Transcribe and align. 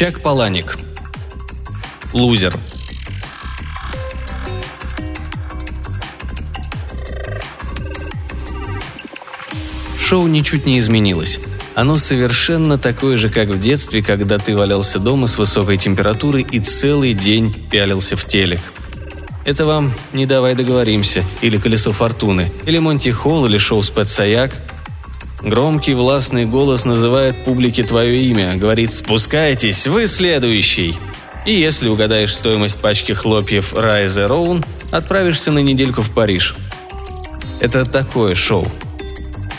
Чак 0.00 0.22
Паланик. 0.22 0.78
Лузер. 2.14 2.58
Шоу 9.98 10.26
ничуть 10.26 10.64
не 10.64 10.78
изменилось. 10.78 11.40
Оно 11.74 11.98
совершенно 11.98 12.78
такое 12.78 13.18
же, 13.18 13.28
как 13.28 13.50
в 13.50 13.60
детстве, 13.60 14.02
когда 14.02 14.38
ты 14.38 14.56
валялся 14.56 14.98
дома 14.98 15.26
с 15.26 15.36
высокой 15.36 15.76
температурой 15.76 16.46
и 16.50 16.60
целый 16.60 17.12
день 17.12 17.52
пялился 17.70 18.16
в 18.16 18.24
телек. 18.24 18.60
Это 19.44 19.66
вам 19.66 19.92
«Не 20.14 20.24
давай 20.24 20.54
договоримся» 20.54 21.22
или 21.42 21.58
«Колесо 21.58 21.92
фортуны», 21.92 22.50
или 22.64 22.78
«Монти 22.78 23.10
Холл» 23.10 23.44
или 23.44 23.58
шоу 23.58 23.82
«Спецсаяк». 23.82 24.69
Громкий 25.42 25.94
властный 25.94 26.44
голос 26.44 26.84
называет 26.84 27.44
публике 27.44 27.82
твое 27.82 28.22
имя, 28.24 28.56
говорит 28.56 28.92
«Спускайтесь, 28.92 29.86
вы 29.86 30.06
следующий!» 30.06 30.96
И 31.46 31.54
если 31.54 31.88
угадаешь 31.88 32.34
стоимость 32.34 32.76
пачки 32.76 33.12
хлопьев 33.12 33.72
Райзе 33.74 34.26
Роун, 34.26 34.64
отправишься 34.90 35.50
на 35.50 35.60
недельку 35.60 36.02
в 36.02 36.12
Париж. 36.12 36.54
Это 37.60 37.84
такое 37.84 38.34
шоу– 38.34 38.70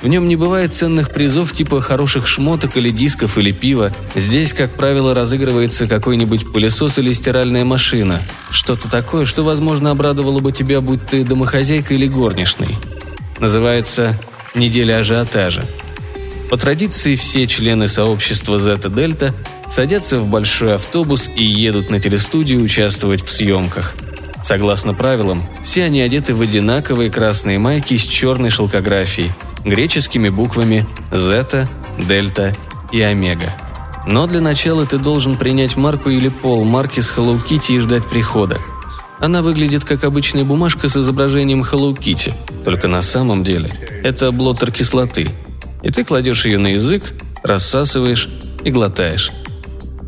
в 0.02 0.08
нем 0.08 0.28
не 0.28 0.36
бывает 0.36 0.74
ценных 0.74 1.12
призов 1.12 1.54
типа 1.54 1.80
хороших 1.80 2.26
шмоток 2.26 2.76
или 2.76 2.90
дисков 2.90 3.38
или 3.38 3.52
пива. 3.52 3.94
Здесь, 4.16 4.52
как 4.52 4.72
правило, 4.72 5.14
разыгрывается 5.14 5.86
какой-нибудь 5.86 6.52
пылесос 6.52 6.98
или 6.98 7.14
стиральная 7.14 7.66
машина. 7.66 8.20
Что-то 8.50 8.90
такое, 8.90 9.26
что, 9.26 9.44
возможно, 9.44 9.92
обрадовало 9.92 10.40
бы 10.40 10.52
тебя, 10.52 10.82
будь 10.82 11.06
ты 11.06 11.24
домохозяйкой 11.24 11.98
или 11.98 12.08
горничной. 12.08 12.76
Называется 13.40 14.20
«Неделя 14.54 15.00
ажиотажа». 15.00 15.66
По 16.50 16.58
традиции 16.58 17.16
все 17.16 17.48
члены 17.48 17.88
сообщества 17.88 18.60
Зета 18.60 18.90
Дельта 18.90 19.34
садятся 19.68 20.20
в 20.20 20.28
большой 20.28 20.76
автобус 20.76 21.30
и 21.34 21.46
едут 21.46 21.90
на 21.90 22.00
телестудию 22.00 22.62
участвовать 22.62 23.24
в 23.24 23.30
съемках. 23.30 23.96
Согласно 24.44 24.94
правилам, 24.94 25.44
все 25.64 25.86
они 25.86 26.02
одеты 26.02 26.36
в 26.36 26.42
одинаковые 26.42 27.10
красные 27.10 27.60
майки 27.60 27.96
с 27.96 28.02
черной 28.02 28.50
шелкографией– 28.50 29.32
греческими 29.66 30.30
буквами 30.30 30.86
зета, 31.12 31.70
дельта 31.98 32.56
и 32.92 33.02
омега. 33.02 33.54
Но 34.08 34.26
для 34.28 34.42
начала 34.42 34.86
ты 34.86 34.98
должен 34.98 35.36
принять 35.36 35.78
марку 35.78 36.10
или 36.10 36.30
пол 36.30 36.64
марки 36.64 37.00
с 37.00 37.16
Hello 37.16 37.40
Kitty 37.44 37.78
и 37.78 37.80
ждать 37.80 38.06
прихода. 38.10 38.58
Она 39.20 39.44
выглядит 39.44 39.86
как 39.86 40.04
обычная 40.04 40.44
бумажка 40.44 40.90
с 40.90 40.98
изображением 40.98 41.62
Hello 41.62 41.96
Kitty, 41.96 42.34
только 42.64 42.88
на 42.88 43.02
самом 43.02 43.44
деле 43.44 43.72
это 44.04 44.32
блоттер 44.32 44.72
кислоты. 44.72 45.30
И 45.84 45.92
ты 45.92 46.04
кладешь 46.04 46.46
ее 46.46 46.58
на 46.58 46.68
язык, 46.68 47.04
рассасываешь 47.44 48.30
и 48.64 48.72
глотаешь. 48.72 49.32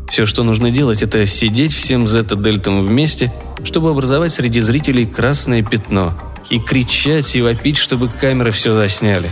Все, 0.08 0.26
что 0.26 0.44
нужно 0.44 0.70
делать, 0.70 1.02
это 1.02 1.26
сидеть 1.26 1.72
всем 1.72 2.06
зета-дельтам 2.06 2.80
вместе, 2.80 3.32
чтобы 3.64 3.90
образовать 3.90 4.32
среди 4.32 4.60
зрителей 4.60 5.06
красное 5.06 5.62
пятно– 5.62 6.18
и 6.50 6.58
кричать 6.58 7.36
и 7.36 7.42
вопить, 7.42 7.78
чтобы 7.78 8.08
камеры 8.08 8.50
все 8.50 8.72
засняли. 8.72 9.30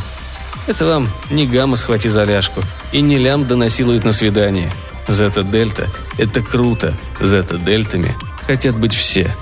Это 0.67 0.87
вам 0.87 1.09
не 1.31 1.47
гамма 1.47 1.77
схвати 1.77 2.09
за 2.09 2.25
ляжку, 2.25 2.63
и 2.93 3.01
не 3.01 3.19
лямбда 3.19 3.57
насилует 3.57 4.05
на 4.05 4.13
свидание. 4.13 4.71
Зета-дельта– 5.09 5.89
это 6.19 6.41
круто, 6.41 6.95
зета-дельтами 7.21 8.15
хотят 8.47 8.79
быть 8.79 8.95
все. 8.95 9.35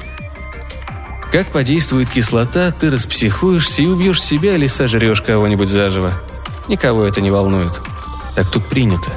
Как 1.33 1.53
подействует 1.53 2.11
кислота, 2.11 2.73
ты 2.73 2.91
распсихуешься 2.91 3.83
и 3.83 3.87
убьешь 3.87 4.23
себя 4.23 4.55
или 4.55 4.67
сожрешь 4.67 5.23
кого-нибудь 5.23 5.69
заживо. 5.69 6.13
Никого 6.69 7.05
это 7.05 7.21
не 7.21 7.31
волнует. 7.31 7.81
Так 8.35 8.51
тут 8.51 8.67
принято. 8.67 9.11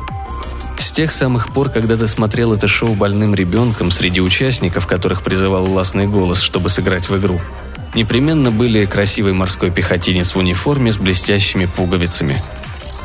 С 0.77 0.91
тех 0.91 1.11
самых 1.11 1.53
пор, 1.53 1.69
когда 1.69 1.97
ты 1.97 2.07
смотрел 2.07 2.53
это 2.53 2.67
шоу 2.67 2.93
больным 2.93 3.33
ребенком 3.33 3.91
среди 3.91 4.21
участников, 4.21 4.87
которых 4.87 5.23
призывал 5.23 5.65
властный 5.65 6.07
голос, 6.07 6.41
чтобы 6.41 6.69
сыграть 6.69 7.09
в 7.09 7.17
игру– 7.17 7.39
непременно 7.95 8.51
были 8.51 8.85
красивый 8.85 9.33
морской 9.33 9.71
пехотинец 9.71 10.33
в 10.33 10.37
униформе 10.37 10.91
с 10.91 10.97
блестящими 10.97 11.65
пуговицами 11.65 12.41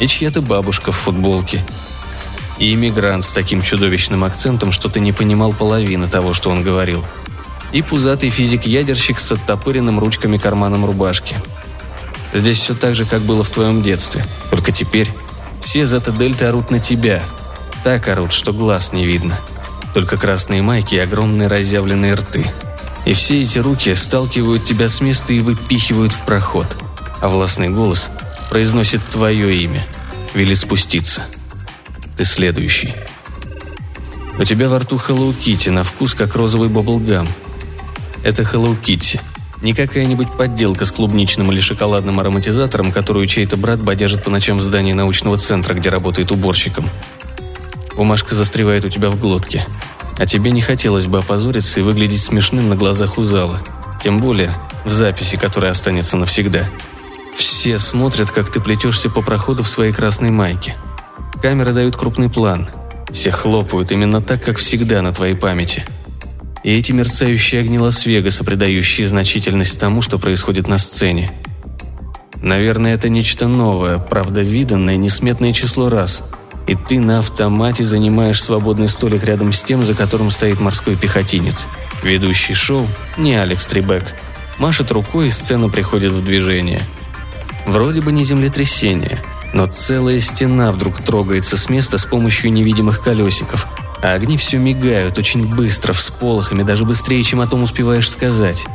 и 0.00 0.06
чья-то 0.06 0.40
бабушка 0.40 0.92
в 0.92 0.96
футболке. 0.96 1.64
И 2.58 2.74
иммигрант 2.74 3.24
с 3.24 3.32
таким 3.32 3.62
чудовищным 3.62 4.24
акцентом, 4.24 4.72
что 4.72 4.88
ты 4.88 5.00
не 5.00 5.12
понимал 5.12 5.52
половины 5.52 6.08
того, 6.08 6.34
что 6.34 6.50
он 6.50 6.62
говорил. 6.62 7.04
И 7.72 7.82
пузатый 7.82 8.30
физик-ядерщик 8.30 9.20
с 9.20 9.32
оттопыренным 9.32 9.98
ручками 9.98 10.38
карманом 10.38 10.86
рубашки. 10.86 11.36
Здесь 12.32 12.58
все 12.58 12.74
так 12.74 12.94
же, 12.94 13.04
как 13.04 13.22
было 13.22 13.42
в 13.42 13.50
твоем 13.50 13.82
детстве, 13.82 14.26
только 14.50 14.72
теперь 14.72 15.08
все 15.60 15.86
зета-дельты 15.86 16.46
орут 16.46 16.70
на 16.70 16.78
тебя. 16.80 17.22
Так 17.84 18.08
орут, 18.08 18.32
что 18.32 18.52
глаз 18.52 18.92
не 18.92 19.06
видно. 19.06 19.40
Только 19.94 20.16
красные 20.16 20.62
майки 20.62 20.94
и 20.94 20.98
огромные 20.98 21.48
разъявленные 21.48 22.14
рты– 22.14 22.50
и 23.08 23.14
все 23.14 23.40
эти 23.40 23.58
руки 23.58 23.94
сталкивают 23.94 24.64
тебя 24.64 24.90
с 24.90 25.00
места 25.00 25.32
и 25.32 25.40
выпихивают 25.40 26.12
в 26.12 26.26
проход. 26.26 26.66
А 27.22 27.28
властный 27.28 27.70
голос 27.70 28.10
произносит 28.50 29.00
твое 29.10 29.56
имя, 29.62 29.86
велит 30.34 30.58
спуститься. 30.58 31.22
Ты 32.18 32.26
следующий. 32.26 32.94
У 34.38 34.44
тебя 34.44 34.68
во 34.68 34.80
рту 34.80 34.96
Hello 34.96 35.34
Kitty 35.34 35.70
на 35.70 35.84
вкус 35.84 36.12
как 36.12 36.36
розовый 36.36 36.68
баблгам. 36.68 37.26
Это 38.22 38.42
Hello 38.42 38.76
Kitty. 38.80 39.20
Не 39.62 39.74
какая-нибудь 39.74 40.32
подделка 40.36 40.84
с 40.84 40.92
клубничным 40.92 41.50
или 41.50 41.60
шоколадным 41.60 42.20
ароматизатором, 42.20 42.92
которую 42.92 43.26
чей-то 43.26 43.56
брат 43.56 43.80
бодяжит 43.80 44.22
по 44.22 44.30
ночам 44.30 44.58
в 44.58 44.62
здании 44.62 44.92
научного 44.92 45.38
центра, 45.38 45.74
где 45.74 45.90
работает 45.90 46.30
уборщиком. 46.30 46.88
Бумажка 47.96 48.34
застревает 48.34 48.84
у 48.84 48.88
тебя 48.88 49.10
в 49.10 49.18
глотке– 49.18 49.66
а 50.18 50.26
тебе 50.26 50.50
не 50.50 50.60
хотелось 50.60 51.06
бы 51.06 51.18
опозориться 51.18 51.80
и 51.80 51.82
выглядеть 51.82 52.22
смешным 52.22 52.68
на 52.68 52.76
глазах 52.76 53.18
у 53.18 53.22
зала. 53.22 53.60
Тем 54.02 54.18
более 54.18 54.52
в 54.84 54.90
записи, 54.90 55.36
которая 55.36 55.70
останется 55.70 56.16
навсегда. 56.16 56.68
Все 57.36 57.78
смотрят, 57.78 58.30
как 58.30 58.50
ты 58.50 58.60
плетешься 58.60 59.10
по 59.10 59.22
проходу 59.22 59.62
в 59.62 59.68
своей 59.68 59.92
красной 59.92 60.30
майке. 60.30 60.74
Камеры 61.40 61.72
дают 61.72 61.96
крупный 61.96 62.28
план. 62.28 62.68
Все 63.12 63.30
хлопают 63.30 63.92
именно 63.92 64.20
так, 64.20 64.42
как 64.42 64.58
всегда 64.58 65.02
на 65.02 65.12
твоей 65.12 65.34
памяти. 65.34 65.84
И 66.64 66.72
эти 66.72 66.92
мерцающие 66.92 67.60
огни 67.60 67.78
Лас-Вегаса, 67.78 68.44
придающие 68.44 69.06
значительность 69.06 69.78
тому, 69.78 70.02
что 70.02 70.18
происходит 70.18 70.68
на 70.68 70.78
сцене. 70.78 71.30
Наверное, 72.42 72.94
это 72.94 73.08
нечто 73.08 73.48
новое, 73.48 73.98
правда 73.98 74.42
виданное 74.42 74.96
несметное 74.96 75.52
число 75.52 75.88
раз– 75.88 76.22
и 76.68 76.74
ты 76.74 77.00
на 77.00 77.20
автомате 77.20 77.84
занимаешь 77.84 78.42
свободный 78.42 78.88
столик 78.88 79.24
рядом 79.24 79.52
с 79.52 79.62
тем, 79.62 79.84
за 79.84 79.94
которым 79.94 80.30
стоит 80.30 80.60
морской 80.60 80.96
пехотинец. 80.96 81.66
Ведущий 82.02 82.52
шоу 82.52 82.86
не 83.16 83.34
Алекс 83.34 83.64
Трибек. 83.64 84.04
Машет 84.58 84.90
рукой, 84.92 85.28
и 85.28 85.30
сцена 85.30 85.70
приходит 85.70 86.12
в 86.12 86.22
движение. 86.22 86.82
Вроде 87.66 88.02
бы 88.02 88.12
не 88.12 88.22
землетрясение, 88.22 89.22
но 89.54 89.66
целая 89.66 90.20
стена 90.20 90.70
вдруг 90.70 91.02
трогается 91.02 91.56
с 91.56 91.70
места 91.70 91.96
с 91.96 92.04
помощью 92.04 92.52
невидимых 92.52 93.02
колесиков, 93.02 93.66
а 94.02 94.12
огни 94.12 94.36
все 94.36 94.58
мигают 94.58 95.18
очень 95.18 95.46
быстро, 95.46 95.92
всполохами, 95.92 96.62
даже 96.62 96.84
быстрее, 96.84 97.22
чем 97.22 97.40
о 97.40 97.46
том 97.46 97.62
успеваешь 97.62 98.08
сказать. 98.08 98.66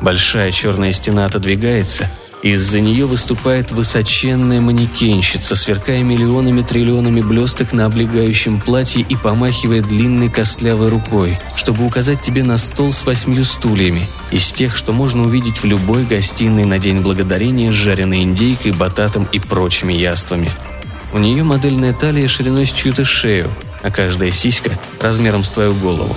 Большая 0.00 0.50
черная 0.50 0.92
стена 0.92 1.26
отодвигается– 1.26 2.10
из-за 2.42 2.80
нее 2.80 3.06
выступает 3.06 3.70
высоченная 3.70 4.60
манекенщица, 4.60 5.54
сверкая 5.54 6.02
миллионами-триллионами 6.02 7.20
блесток 7.20 7.72
на 7.72 7.84
облегающем 7.84 8.60
платье 8.60 9.06
и 9.08 9.14
помахивая 9.14 9.80
длинной 9.80 10.28
костлявой 10.28 10.88
рукой, 10.88 11.38
чтобы 11.54 11.86
указать 11.86 12.20
тебе 12.20 12.42
на 12.42 12.58
стол 12.58 12.92
с 12.92 13.06
восьмью 13.06 13.44
стульями, 13.44 14.08
из 14.32 14.50
тех, 14.52 14.76
что 14.76 14.92
можно 14.92 15.22
увидеть 15.22 15.58
в 15.58 15.66
любой 15.66 16.04
гостиной 16.04 16.64
на 16.64 16.80
День 16.80 16.98
Благодарения 16.98 17.70
с 17.70 17.76
жареной 17.76 18.24
индейкой, 18.24 18.72
бататом 18.72 19.28
и 19.30 19.38
прочими 19.38 19.92
яствами. 19.92 20.50
У 21.12 21.18
нее 21.18 21.44
модельная 21.44 21.92
талия 21.92 22.26
шириной 22.26 22.66
с 22.66 22.72
чью-то 22.72 23.04
шею, 23.04 23.52
а 23.82 23.90
каждая 23.90 24.30
сиська 24.30 24.70
размером 25.00 25.44
с 25.44 25.50
твою 25.50 25.74
голову. 25.74 26.16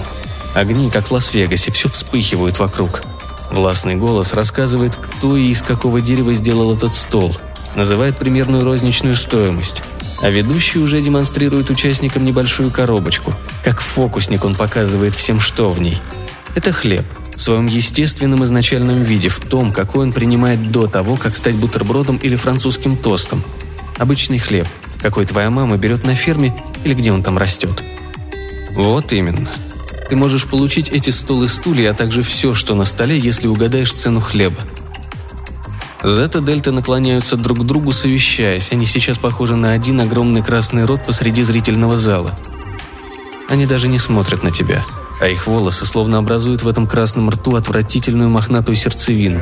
Огни, 0.54 0.90
как 0.90 1.08
в 1.08 1.12
Лас-Вегасе, 1.12 1.72
все 1.72 1.90
вспыхивают 1.90 2.60
вокруг– 2.60 3.02
Властный 3.52 3.96
голос 3.96 4.34
рассказывает, 4.34 4.96
кто 4.96 5.38
и 5.38 5.48
из 5.48 5.62
какого 5.62 6.02
дерева 6.02 6.34
сделал 6.34 6.76
этот 6.76 6.94
стол, 6.94 7.36
называет 7.76 8.18
примерную 8.18 8.64
розничную 8.64 9.16
стоимость. 9.16 9.84
А 10.22 10.30
ведущий 10.30 10.80
уже 10.80 11.02
демонстрирует 11.02 11.70
участникам 11.70 12.26
небольшую 12.26 12.72
коробочку. 12.72 13.34
Как 13.64 13.82
фокусник 13.82 14.46
он 14.46 14.56
показывает 14.56 15.14
всем, 15.14 15.40
что 15.40 15.72
в 15.72 15.80
ней. 15.80 15.98
Это 16.56 16.72
хлеб, 16.72 17.06
в 17.36 17.42
своем 17.42 17.68
естественном 17.68 18.44
изначальном 18.46 19.02
виде, 19.04 19.30
в 19.30 19.40
том, 19.40 19.72
какой 19.72 20.04
он 20.04 20.14
принимает 20.14 20.72
до 20.72 20.88
того, 20.88 21.18
как 21.18 21.36
стать 21.36 21.56
бутербродом 21.56 22.18
или 22.18 22.36
французским 22.36 22.96
тостом. 22.96 23.44
Обычный 23.98 24.40
хлеб, 24.40 24.68
какой 25.02 25.26
твоя 25.26 25.50
мама 25.50 25.78
берет 25.78 26.04
на 26.06 26.16
ферме 26.16 26.56
или 26.86 26.94
где 26.94 27.12
он 27.12 27.22
там 27.22 27.38
растет. 27.38 27.84
Вот 28.76 29.12
именно– 29.12 29.50
ты 30.10 30.16
можешь 30.16 30.46
получить 30.46 30.90
эти 30.90 31.10
стол 31.10 31.44
и 31.44 31.48
стулья, 31.48 31.92
а 31.92 31.94
также 31.94 32.22
все, 32.22 32.54
что 32.54 32.76
на 32.76 32.86
столе, 32.86 33.18
если 33.18 33.48
угадаешь 33.48 33.92
цену 33.92 34.22
хлеба. 34.22 34.60
Зета 36.04 36.42
Дельта 36.42 36.72
наклоняются 36.72 37.36
друг 37.36 37.60
к 37.60 37.64
другу, 37.64 37.92
совещаясь. 37.92 38.72
Они 38.72 38.86
сейчас 38.86 39.18
похожи 39.18 39.56
на 39.56 39.72
один 39.72 40.00
огромный 40.02 40.44
красный 40.44 40.86
рот 40.86 41.04
посреди 41.06 41.42
зрительного 41.42 41.98
зала. 41.98 42.38
Они 43.50 43.66
даже 43.66 43.88
не 43.88 43.98
смотрят 43.98 44.44
на 44.44 44.52
тебя, 44.52 44.86
а 45.20 45.28
их 45.28 45.48
волосы 45.48 45.86
словно 45.88 46.20
образуют 46.20 46.62
в 46.62 46.68
этом 46.68 46.86
красном 46.86 47.32
рту 47.32 47.56
отвратительную 47.56 48.30
мохнатую 48.30 48.76
сердцевину. 48.76 49.42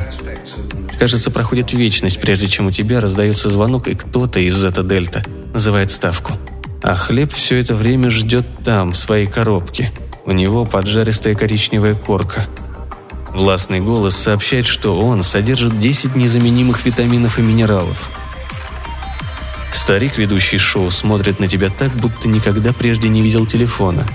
Кажется, 0.98 1.30
проходит 1.30 1.74
вечность, 1.74 2.20
прежде 2.20 2.48
чем 2.48 2.68
у 2.68 2.70
тебя 2.70 3.02
раздается 3.02 3.50
звонок, 3.50 3.88
и 3.88 3.94
кто-то 3.94 4.40
из 4.40 4.56
Зета-Дельта 4.56 5.24
называет 5.52 5.90
ставку. 5.90 6.38
А 6.84 6.96
хлеб 6.96 7.32
все 7.32 7.56
это 7.60 7.74
время 7.74 8.10
ждет 8.10 8.44
там, 8.62 8.92
в 8.92 8.96
своей 8.98 9.26
коробке. 9.26 9.90
У 10.26 10.32
него 10.32 10.66
поджаристая 10.66 11.34
коричневая 11.34 11.94
корка. 11.94 12.46
Властный 13.30 13.80
голос 13.80 14.14
сообщает, 14.14 14.66
что 14.66 15.00
он 15.00 15.22
содержит 15.22 15.78
10 15.78 16.14
незаменимых 16.14 16.84
витаминов 16.84 17.38
и 17.38 17.42
минералов. 17.42 18.10
Старик, 19.72 20.18
ведущий 20.18 20.58
шоу, 20.58 20.90
смотрит 20.90 21.40
на 21.40 21.48
тебя 21.48 21.70
так, 21.70 21.90
будто 21.94 22.28
никогда 22.28 22.74
прежде 22.74 23.08
не 23.08 23.22
видел 23.22 23.46
телефона. 23.46 24.06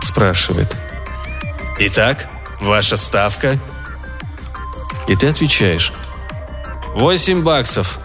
Спрашивает. 0.00 0.78
«Итак, 1.78 2.30
ваша 2.58 2.96
ставка?» 2.96 3.60
И 5.08 5.14
ты 5.14 5.26
отвечаешь. 5.26 5.92
«Восемь 6.94 7.42
баксов». 7.42 8.00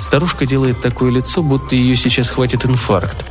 Старушка 0.00 0.46
делает 0.46 0.80
такое 0.82 1.10
лицо, 1.10 1.42
будто 1.42 1.76
ее 1.76 1.96
сейчас 1.96 2.30
хватит 2.30 2.66
инфаркт. 2.66 3.24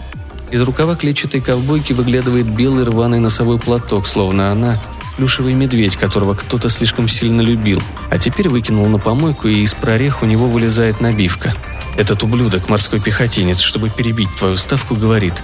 Из 0.51 0.61
рукава 0.61 0.95
клетчатой 0.95 1.41
ковбойки 1.41 1.93
выглядывает 1.93 2.47
белый 2.47 2.85
рваный 2.85 3.19
носовой 3.19 3.59
платок, 3.59 4.05
словно 4.05 4.51
она– 4.51 4.81
плюшевый 5.17 5.53
медведь, 5.53 5.97
которого 5.97 6.35
кто-то 6.35 6.69
слишком 6.69 7.07
сильно 7.07 7.41
любил, 7.41 7.81
а 8.09 8.17
теперь 8.17 8.49
выкинул 8.49 8.85
на 8.87 8.99
помойку, 8.99 9.47
и 9.47 9.61
из 9.61 9.73
прорех 9.73 10.23
у 10.23 10.25
него 10.25 10.47
вылезает 10.47 11.01
набивка. 11.01 11.53
Этот 11.97 12.23
ублюдок, 12.23 12.69
морской 12.69 12.99
пехотинец, 12.99 13.59
чтобы 13.59 13.89
перебить 13.89 14.35
твою 14.35 14.57
ставку, 14.57 14.95
говорит 14.95 15.43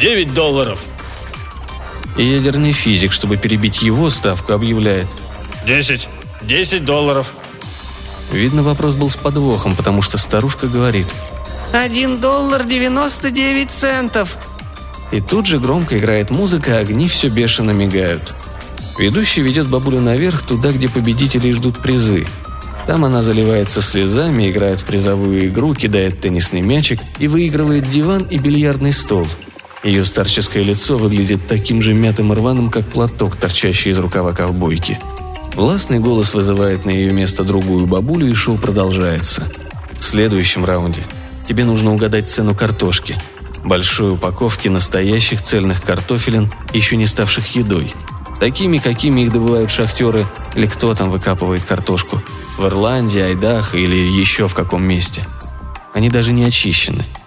«Девять 0.00 0.34
долларов!» 0.34 0.84
И 2.16 2.24
ядерный 2.24 2.72
физик, 2.72 3.12
чтобы 3.12 3.36
перебить 3.36 3.82
его 3.82 4.10
ставку, 4.10 4.52
объявляет 4.52 5.06
«Десять! 5.66 6.08
Десять 6.42 6.84
долларов!» 6.84 7.34
Видно, 8.32 8.62
вопрос 8.62 8.94
был 8.94 9.10
с 9.10 9.16
подвохом, 9.16 9.74
потому 9.74 10.02
что 10.02 10.18
старушка 10.18 10.66
говорит 10.66 11.12
«Один 11.72 12.20
доллар 12.20 12.64
девяносто 12.64 13.30
девять 13.30 13.70
центов!» 13.70 14.38
И 15.10 15.20
тут 15.20 15.46
же 15.46 15.58
громко 15.58 15.98
играет 15.98 16.30
музыка, 16.30 16.76
а 16.76 16.80
огни 16.80 17.08
все 17.08 17.28
бешено 17.28 17.72
мигают. 17.72 18.34
Ведущий 18.98 19.42
ведет 19.42 19.68
бабулю 19.68 20.00
наверх, 20.00 20.42
туда, 20.42 20.72
где 20.72 20.88
победители 20.88 21.50
ждут 21.52 21.82
призы. 21.82 22.26
Там 22.86 23.04
она 23.04 23.22
заливается 23.22 23.82
слезами, 23.82 24.50
играет 24.50 24.80
в 24.80 24.84
призовую 24.84 25.46
игру, 25.48 25.74
кидает 25.74 26.20
теннисный 26.20 26.60
мячик 26.60 27.00
и 27.18 27.26
выигрывает 27.26 27.88
диван 27.90 28.22
и 28.22 28.36
бильярдный 28.38 28.92
стол. 28.92 29.26
Ее 29.82 30.04
старческое 30.04 30.62
лицо 30.62 30.98
выглядит 30.98 31.46
таким 31.46 31.80
же 31.82 31.94
мятым 31.94 32.32
и 32.32 32.36
рваным, 32.36 32.70
как 32.70 32.86
платок, 32.86 33.36
торчащий 33.36 33.90
из 33.90 33.98
рукава 33.98 34.32
ковбойки. 34.32 34.98
Властный 35.54 35.98
голос 35.98 36.34
вызывает 36.34 36.84
на 36.84 36.90
ее 36.90 37.12
место 37.12 37.44
другую 37.44 37.86
бабулю, 37.86 38.28
и 38.28 38.34
шоу 38.34 38.56
продолжается. 38.56 39.46
В 39.98 40.04
следующем 40.04 40.64
раунде 40.64 41.02
тебе 41.46 41.64
нужно 41.64 41.92
угадать 41.92 42.28
цену 42.28 42.54
картошки. 42.54 43.16
Большой 43.64 44.14
упаковки 44.14 44.68
настоящих 44.68 45.42
цельных 45.42 45.82
картофелин, 45.82 46.52
еще 46.72 46.96
не 46.96 47.06
ставших 47.06 47.54
едой. 47.56 47.92
Такими, 48.38 48.78
какими 48.78 49.22
их 49.22 49.32
добывают 49.32 49.70
шахтеры 49.70 50.24
или 50.54 50.66
кто 50.66 50.94
там 50.94 51.10
выкапывает 51.10 51.64
картошку. 51.64 52.22
В 52.56 52.66
Ирландии, 52.66 53.20
Айдахо 53.20 53.76
или 53.76 53.96
еще 53.96 54.48
в 54.48 54.54
каком 54.54 54.82
месте. 54.82 55.26
Они 55.92 56.08
даже 56.08 56.32
не 56.32 56.44
очищены– 56.44 57.04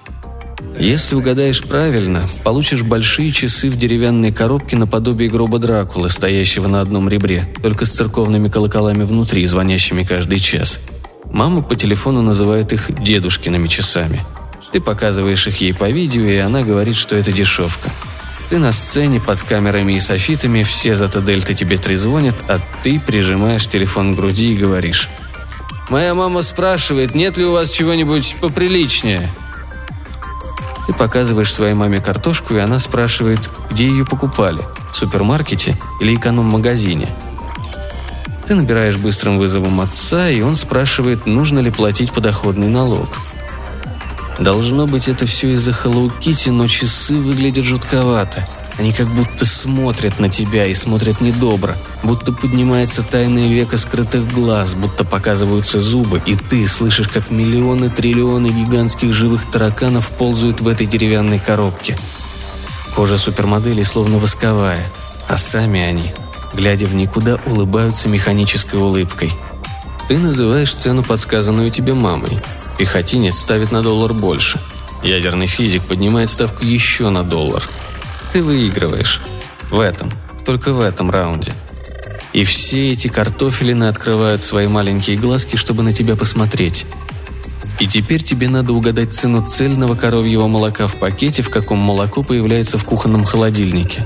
если 0.85 1.15
угадаешь 1.15 1.63
правильно, 1.63 2.27
получишь 2.43 2.83
большие 2.83 3.31
часы 3.31 3.69
в 3.69 3.77
деревянной 3.77 4.31
коробке 4.31 4.75
наподобие 4.75 5.29
гроба 5.29 5.59
Дракулы, 5.59 6.09
стоящего 6.09 6.67
на 6.67 6.81
одном 6.81 7.07
ребре, 7.07 7.53
только 7.61 7.85
с 7.85 7.91
церковными 7.91 8.49
колоколами 8.49 9.03
внутри, 9.03 9.45
звонящими 9.45 10.03
каждый 10.03 10.39
час. 10.39 10.81
Мама 11.31 11.61
по 11.61 11.75
телефону 11.75 12.21
называет 12.21 12.73
их 12.73 12.91
«дедушкиными 13.01 13.67
часами». 13.67 14.19
Ты 14.71 14.81
показываешь 14.81 15.47
их 15.47 15.61
ей 15.61 15.73
по 15.73 15.89
видео, 15.89 16.23
и 16.23 16.37
она 16.37 16.63
говорит, 16.63 16.95
что 16.95 17.15
это 17.15 17.31
дешевка. 17.31 17.89
Ты 18.49 18.57
на 18.57 18.71
сцене 18.71 19.21
под 19.21 19.41
камерами 19.41 19.93
и 19.93 19.99
софитами, 19.99 20.63
все 20.63 20.95
зато 20.95 21.21
дельты 21.21 21.53
тебе 21.53 21.77
трезвонят, 21.77 22.35
а 22.49 22.59
ты 22.83 22.99
прижимаешь 22.99 23.67
телефон 23.67 24.13
к 24.13 24.17
груди 24.17 24.53
и 24.53 24.57
говоришь. 24.57 25.09
«Моя 25.89 26.13
мама 26.13 26.41
спрашивает, 26.41 27.13
нет 27.13 27.37
ли 27.37 27.45
у 27.45 27.51
вас 27.51 27.69
чего-нибудь 27.69 28.35
поприличнее?» 28.41 29.31
Ты 30.87 30.93
показываешь 30.93 31.53
своей 31.53 31.73
маме 31.73 32.01
картошку, 32.01 32.55
и 32.55 32.59
она 32.59 32.79
спрашивает, 32.79 33.49
где 33.69 33.87
ее 33.87 34.05
покупали– 34.05 34.61
в 34.91 34.95
супермаркете 34.95 35.77
или 35.99 36.15
эконом-магазине. 36.15 37.09
Ты 38.45 38.55
набираешь 38.55 38.97
быстрым 38.97 39.37
вызовом 39.37 39.81
отца, 39.81 40.29
и 40.29 40.41
он 40.41 40.55
спрашивает, 40.55 41.25
нужно 41.25 41.59
ли 41.59 41.71
платить 41.71 42.11
подоходный 42.11 42.67
налог. 42.67 43.09
Должно 44.37 44.85
быть, 44.85 45.07
это 45.07 45.25
все 45.25 45.53
из-за 45.53 45.73
Хэллоу 45.73 46.11
но 46.47 46.67
часы 46.67 47.15
выглядят 47.15 47.65
жутковато– 47.65 48.47
они 48.77 48.91
как 48.91 49.07
будто 49.07 49.45
смотрят 49.45 50.19
на 50.19 50.29
тебя 50.29 50.65
и 50.65 50.73
смотрят 50.73 51.21
недобро, 51.21 51.77
будто 52.03 52.31
поднимается 52.31 53.03
тайное 53.03 53.47
веко 53.47 53.77
скрытых 53.77 54.31
глаз, 54.33 54.73
будто 54.73 55.03
показываются 55.03 55.81
зубы, 55.81 56.21
и 56.25 56.35
ты 56.35 56.65
слышишь, 56.67 57.07
как 57.07 57.29
миллионы 57.29 57.89
триллионы 57.89 58.47
гигантских 58.47 59.13
живых 59.13 59.49
тараканов 59.49 60.09
ползают 60.11 60.61
в 60.61 60.67
этой 60.67 60.87
деревянной 60.87 61.39
коробке. 61.39 61.97
Кожа 62.95 63.17
супермодели 63.17 63.83
словно 63.83 64.17
восковая, 64.17 64.91
а 65.27 65.37
сами 65.37 65.79
они, 65.79 66.11
глядя 66.53 66.87
в 66.87 66.95
никуда, 66.95 67.39
улыбаются 67.45 68.09
механической 68.09 68.79
улыбкой. 68.79 69.31
Ты 70.07 70.17
называешь 70.17 70.73
цену, 70.73 71.03
подсказанную 71.03 71.69
тебе 71.69 71.93
мамой. 71.93 72.39
Пехотинец 72.77 73.39
ставит 73.39 73.71
на 73.71 73.81
доллар 73.83 74.13
больше. 74.13 74.59
Ядерный 75.03 75.47
физик 75.47 75.83
поднимает 75.83 76.29
ставку 76.29 76.65
еще 76.65 77.09
на 77.09 77.23
доллар– 77.23 77.63
ты 78.33 78.41
выигрываешь. 78.41 79.21
В 79.69 79.79
этом. 79.79 80.11
Только 80.43 80.73
в 80.73 80.81
этом 80.81 81.11
раунде. 81.11 81.53
И 82.33 82.43
все 82.45 82.91
эти 82.91 83.07
картофелины 83.07 83.83
открывают 83.83 84.41
свои 84.41 84.67
маленькие 84.67 85.17
глазки, 85.17 85.55
чтобы 85.55 85.83
на 85.83 85.93
тебя 85.93 86.15
посмотреть. 86.15 86.87
И 87.79 87.85
теперь 87.85 88.23
тебе 88.23 88.49
надо 88.49 88.73
угадать 88.73 89.13
цену 89.13 89.47
цельного 89.47 89.93
коровьего 89.93 90.47
молока 90.47 90.87
в 90.87 90.95
пакете, 90.95 91.43
в 91.43 91.51
каком 91.51 91.77
молоко 91.77 92.23
появляется 92.23 92.79
в 92.79 92.85
кухонном 92.85 93.23
холодильнике. 93.23 94.03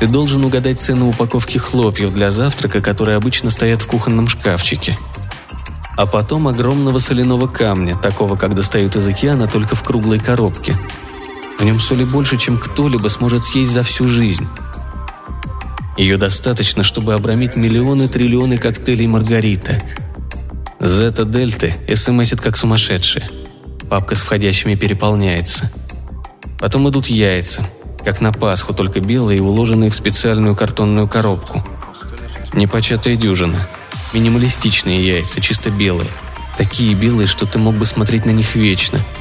Ты 0.00 0.08
должен 0.08 0.44
угадать 0.44 0.80
цену 0.80 1.08
упаковки 1.08 1.58
хлопьев 1.58 2.12
для 2.12 2.32
завтрака, 2.32 2.80
которые 2.80 3.16
обычно 3.16 3.50
стоят 3.50 3.80
в 3.80 3.86
кухонном 3.86 4.26
шкафчике. 4.26 4.98
А 5.96 6.04
потом 6.06 6.48
огромного 6.48 6.98
соляного 6.98 7.46
камня, 7.46 7.96
такого, 7.96 8.34
как 8.34 8.56
достают 8.56 8.96
из 8.96 9.06
океана, 9.06 9.46
только 9.46 9.76
в 9.76 9.84
круглой 9.84 10.18
коробке– 10.18 10.76
в 11.60 11.64
нем 11.64 11.78
соли 11.78 12.04
больше, 12.04 12.38
чем 12.38 12.56
кто-либо 12.56 13.08
сможет 13.08 13.44
съесть 13.44 13.72
за 13.72 13.82
всю 13.82 14.08
жизнь. 14.08 14.48
Ее 15.98 16.16
достаточно, 16.16 16.82
чтобы 16.82 17.12
обрамить 17.12 17.54
миллионы-триллионы 17.54 18.56
коктейлей 18.56 19.06
Маргарита. 19.06 19.82
Зета-дельты 20.80 21.74
смсит 21.94 22.40
как 22.40 22.56
сумасшедшие. 22.56 23.28
Папка 23.90 24.14
с 24.14 24.22
входящими 24.22 24.74
переполняется. 24.74 25.70
Потом 26.58 26.88
идут 26.88 27.08
яйца, 27.08 27.68
как 28.04 28.22
на 28.22 28.32
Пасху, 28.32 28.72
только 28.72 29.00
белые 29.00 29.38
и 29.38 29.42
уложенные 29.42 29.90
в 29.90 29.94
специальную 29.94 30.56
картонную 30.56 31.08
коробку. 31.08 31.62
Непочатая 32.54 33.16
дюжина. 33.16 33.68
Минималистичные 34.14 35.06
яйца, 35.06 35.42
чисто 35.42 35.70
белые. 35.70 36.08
Такие 36.56 36.94
белые, 36.94 37.26
что 37.26 37.44
ты 37.44 37.58
мог 37.58 37.76
бы 37.76 37.84
смотреть 37.84 38.24
на 38.24 38.30
них 38.30 38.54
вечно– 38.54 39.04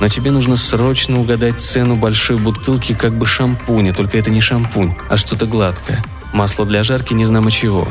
но 0.00 0.08
тебе 0.08 0.30
нужно 0.30 0.56
срочно 0.56 1.20
угадать 1.20 1.60
цену 1.60 1.96
большой 1.96 2.36
бутылки 2.36 2.94
как 2.94 3.16
бы 3.16 3.26
шампуня, 3.26 3.94
только 3.94 4.18
это 4.18 4.30
не 4.30 4.40
шампунь, 4.40 4.94
а 5.08 5.16
что-то 5.16 5.46
гладкое. 5.46 6.04
Масло 6.32 6.66
для 6.66 6.82
жарки 6.82 7.14
не 7.14 7.24
знамо 7.24 7.50
чего. 7.50 7.88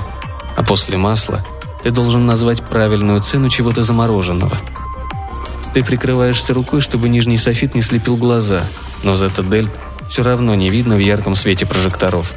А 0.55 0.63
после 0.63 0.97
масла 0.97 1.45
ты 1.83 1.91
должен 1.91 2.25
назвать 2.25 2.63
правильную 2.63 3.21
цену 3.21 3.49
чего-то 3.49 3.83
замороженного. 3.83 4.57
Ты 5.73 5.83
прикрываешься 5.83 6.53
рукой, 6.53 6.81
чтобы 6.81 7.09
нижний 7.09 7.37
софит 7.37 7.75
не 7.75 7.81
слепил 7.81 8.15
глаза, 8.17 8.63
но 9.03 9.15
за 9.15 9.25
этот 9.27 9.49
дельт 9.49 9.71
все 10.09 10.23
равно 10.23 10.55
не 10.55 10.69
видно 10.69 10.95
в 10.95 10.99
ярком 10.99 11.35
свете 11.35 11.65
прожекторов. 11.65 12.33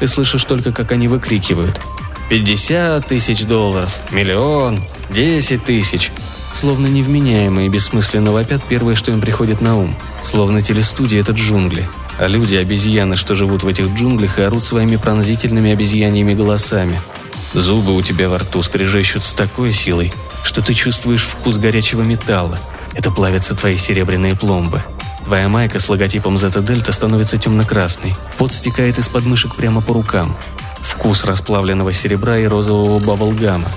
Ты 0.00 0.06
слышишь 0.06 0.44
только, 0.44 0.72
как 0.72 0.92
они 0.92 1.08
выкрикивают. 1.08 1.80
«Пятьдесят 2.28 3.06
тысяч 3.06 3.44
долларов! 3.44 4.00
Миллион! 4.10 4.84
Десять 5.10 5.64
тысяч!» 5.64 6.10
Словно 6.56 6.86
невменяемые 6.86 7.68
бессмысленно 7.68 8.32
вопят 8.32 8.62
первое, 8.66 8.94
что 8.94 9.12
им 9.12 9.20
приходит 9.20 9.60
на 9.60 9.76
ум. 9.76 9.94
Словно 10.22 10.62
телестудия– 10.62 11.20
это 11.20 11.32
джунгли. 11.32 11.86
А 12.18 12.28
люди– 12.28 12.56
обезьяны, 12.56 13.16
что 13.16 13.34
живут 13.34 13.62
в 13.62 13.68
этих 13.68 13.88
джунглях 13.88 14.38
и 14.38 14.42
орут 14.42 14.64
своими 14.64 14.96
пронзительными 14.96 15.72
обезьяньими 15.72 16.32
голосами. 16.32 16.98
Зубы 17.52 17.94
у 17.94 18.00
тебя 18.00 18.30
во 18.30 18.38
рту 18.38 18.62
скрежещут 18.62 19.22
с 19.24 19.34
такой 19.34 19.70
силой, 19.70 20.14
что 20.44 20.62
ты 20.62 20.72
чувствуешь 20.72 21.24
вкус 21.24 21.58
горячего 21.58 22.00
металла. 22.00 22.58
Это 22.94 23.10
плавятся 23.10 23.54
твои 23.54 23.76
серебряные 23.76 24.34
пломбы. 24.34 24.82
Твоя 25.26 25.50
майка 25.50 25.78
с 25.78 25.90
логотипом 25.90 26.36
Zeta 26.36 26.64
Delta 26.64 26.90
становится 26.90 27.36
темно-красной. 27.36 28.16
Пот 28.38 28.54
стекает 28.54 28.98
из 28.98 29.10
подмышек 29.10 29.56
прямо 29.56 29.82
по 29.82 29.92
рукам. 29.92 30.34
Вкус 30.80 31.24
расплавленного 31.24 31.92
серебра 31.92 32.38
и 32.38 32.46
розового 32.46 32.98
баблгама. 32.98 33.70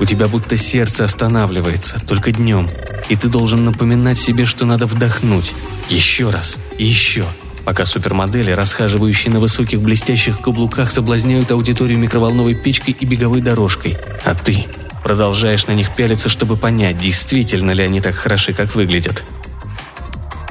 У 0.00 0.04
тебя 0.04 0.28
будто 0.28 0.56
сердце 0.56 1.04
останавливается, 1.04 2.00
только 2.06 2.32
днем. 2.32 2.68
И 3.08 3.16
ты 3.16 3.28
должен 3.28 3.64
напоминать 3.64 4.18
себе, 4.18 4.44
что 4.44 4.66
надо 4.66 4.86
вдохнуть. 4.86 5.54
Еще 5.88 6.30
раз. 6.30 6.56
И 6.78 6.84
еще. 6.84 7.24
Пока 7.64 7.84
супермодели, 7.84 8.50
расхаживающие 8.50 9.32
на 9.32 9.40
высоких 9.40 9.80
блестящих 9.80 10.40
каблуках, 10.40 10.90
соблазняют 10.90 11.50
аудиторию 11.50 11.98
микроволновой 11.98 12.54
печкой 12.54 12.96
и 12.98 13.06
беговой 13.06 13.40
дорожкой. 13.40 13.96
А 14.24 14.34
ты 14.34 14.66
продолжаешь 15.02 15.66
на 15.66 15.72
них 15.72 15.94
пялиться, 15.94 16.28
чтобы 16.28 16.56
понять, 16.56 16.98
действительно 16.98 17.70
ли 17.70 17.84
они 17.84 18.00
так 18.00 18.14
хороши, 18.14 18.52
как 18.52 18.74
выглядят. 18.74 19.24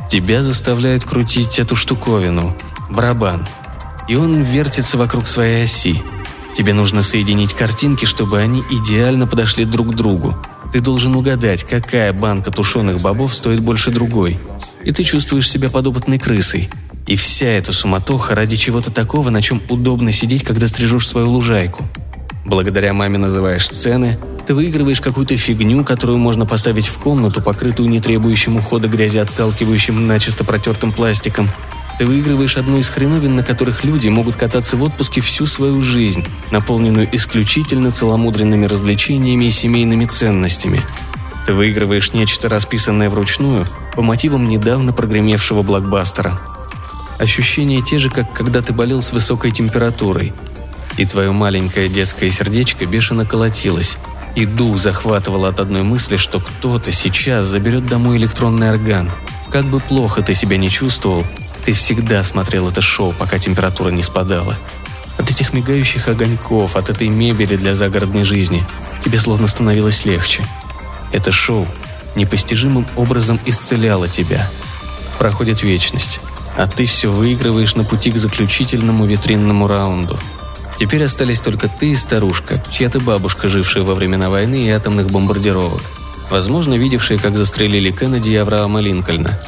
Тебя 0.10 0.44
заставляют 0.44 1.04
крутить 1.04 1.60
эту 1.60 1.76
штуковину– 1.76 2.56
барабан. 2.90 3.48
И 4.08 4.16
он 4.16 4.42
вертится 4.42 4.98
вокруг 4.98 5.28
своей 5.28 5.64
оси. 5.64 6.02
Тебе 6.56 6.74
нужно 6.74 7.02
соединить 7.02 7.54
картинки, 7.54 8.06
чтобы 8.06 8.40
они 8.40 8.64
идеально 8.70 9.28
подошли 9.28 9.66
друг 9.66 9.92
к 9.92 9.96
другу. 9.96 10.36
Ты 10.72 10.82
должен 10.82 11.16
угадать, 11.16 11.64
какая 11.64 12.14
банка 12.14 12.52
тушеных 12.52 13.02
бобов 13.02 13.34
стоит 13.34 13.60
больше 13.60 13.92
другой. 13.92 14.38
И 14.84 14.92
ты 14.92 15.04
чувствуешь 15.04 15.50
себя 15.50 15.70
подопытной 15.70 16.20
крысой. 16.20 16.70
И 17.08 17.16
вся 17.16 17.48
эта 17.48 17.74
суматоха 17.74 18.36
ради 18.36 18.56
чего-то 18.56 18.92
такого, 18.92 19.30
на 19.30 19.42
чем 19.42 19.62
удобно 19.70 20.12
сидеть, 20.12 20.44
когда 20.44 20.68
стрижешь 20.68 21.08
свою 21.08 21.30
лужайку. 21.30 21.84
Благодаря 22.46 22.94
маме 22.94 23.18
называешь 23.18 23.68
цены, 23.68 24.18
ты 24.46 24.54
выигрываешь 24.54 25.02
какую-то 25.02 25.38
фигню, 25.38 25.84
которую 25.84 26.18
можно 26.18 26.46
поставить 26.46 26.88
в 26.88 26.98
комнату, 26.98 27.42
покрытую 27.42 27.90
не 27.90 28.00
требующим 28.00 28.58
ухода 28.58 28.88
грязи 28.88 29.18
отталкивающим 29.18 30.06
начисто 30.06 30.44
протертым 30.44 30.92
пластиком. 30.92 31.50
Ты 31.98 32.08
выигрываешь 32.08 32.58
одну 32.58 32.78
из 32.78 32.90
хреновин, 32.90 33.36
на 33.36 33.44
которых 33.44 33.84
люди 33.84 34.10
могут 34.10 34.36
кататься 34.36 34.78
в 34.78 34.84
отпуске 34.84 35.22
всю 35.22 35.46
свою 35.46 35.80
жизнь, 35.82 36.26
наполненную 36.52 37.08
исключительно 37.12 37.92
целомудренными 37.92 38.66
развлечениями 38.66 39.46
и 39.46 39.52
семейными 39.52 40.06
ценностями. 40.06 40.82
Ты 41.46 41.54
выигрываешь 41.54 42.14
нечто, 42.14 42.50
расписанное 42.50 43.10
вручную, 43.10 43.68
по 43.96 44.02
мотивам 44.02 44.50
недавно 44.50 44.92
прогремевшего 44.92 45.62
блокбастера. 45.62 46.40
Ощущения 47.20 47.82
те 47.82 48.00
же, 48.00 48.10
как 48.10 48.32
когда 48.34 48.62
ты 48.62 48.74
болел 48.74 49.02
с 49.02 49.14
высокой 49.14 49.52
температурой. 49.52 50.34
И 50.98 51.06
твое 51.06 51.32
маленькое 51.32 51.90
детское 51.90 52.30
сердечко 52.30 52.86
бешено 52.86 53.26
колотилось, 53.26 53.98
и 54.36 54.46
дух 54.46 54.78
захватывал 54.78 55.46
от 55.46 55.60
одной 55.60 55.84
мысли, 55.84 56.18
что 56.18 56.40
кто-то 56.40 56.92
сейчас 56.92 57.46
заберет 57.46 57.86
домой 57.86 58.18
электронный 58.18 58.72
орган. 58.72 59.12
Как 59.52 59.66
бы 59.66 59.80
плохо 59.80 60.24
ты 60.24 60.34
себя 60.34 60.58
не 60.58 60.70
чувствовал, 60.70 61.24
ты 61.66 61.74
всегда 61.74 62.24
смотрел 62.24 62.70
это 62.70 62.82
шоу, 62.82 63.14
пока 63.14 63.40
температура 63.40 63.90
не 63.90 64.04
спадала. 64.04 64.58
От 65.18 65.30
этих 65.30 65.54
мигающих 65.54 66.08
огоньков, 66.08 66.76
от 66.76 66.90
этой 66.90 67.08
мебели 67.08 67.56
для 67.56 67.76
загородной 67.76 68.24
жизни 68.24 68.66
тебе 69.04 69.18
словно 69.18 69.48
становилось 69.48 70.06
легче. 70.06 70.46
Это 71.12 71.32
шоу 71.32 71.68
непостижимым 72.16 72.86
образом 72.96 73.40
исцеляло 73.46 74.08
тебя. 74.08 74.50
Проходит 75.20 75.64
вечность, 75.64 76.20
а 76.58 76.68
ты 76.68 76.86
все 76.86 77.12
выигрываешь 77.12 77.76
на 77.76 77.84
пути 77.84 78.12
к 78.12 78.18
заключительному 78.18 79.06
витринному 79.06 79.68
раунду– 79.68 80.20
Теперь 80.78 81.04
остались 81.04 81.40
только 81.40 81.68
ты 81.68 81.92
и 81.92 81.96
старушка, 81.96 82.62
чья-то 82.72 83.00
бабушка, 83.00 83.48
жившая 83.48 83.84
во 83.84 83.96
времена 83.96 84.30
войны 84.30 84.66
и 84.66 84.70
атомных 84.70 85.10
бомбардировок. 85.10 85.82
Возможно, 86.30 86.74
видевшая, 86.74 87.20
как 87.20 87.38
застрелили 87.38 87.92
Кеннеди 87.92 88.32
и 88.32 88.36
Авраама 88.36 88.80
Линкольна. 88.80 89.40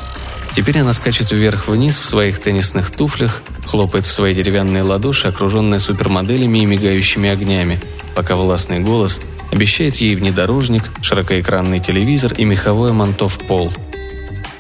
Теперь 0.56 0.80
она 0.80 0.94
скачет 0.94 1.32
вверх-вниз 1.32 2.00
в 2.00 2.06
своих 2.06 2.40
теннисных 2.40 2.90
туфлях, 2.90 3.42
хлопает 3.66 4.06
в 4.06 4.12
свои 4.14 4.34
деревянные 4.34 4.84
ладоши, 4.84 5.28
окруженная 5.28 5.80
супермоделями 5.80 6.60
и 6.60 6.66
мигающими 6.66 7.30
огнями, 7.30 7.82
пока 8.16 8.38
властный 8.38 8.80
голос 8.80 9.20
обещает 9.52 9.96
ей 9.98 10.16
внедорожник, 10.16 10.90
широкоэкранный 11.02 11.82
телевизор 11.82 12.34
и 12.34 12.46
меховое 12.46 12.94
манто 12.94 13.28
в 13.28 13.38
пол. 13.40 13.74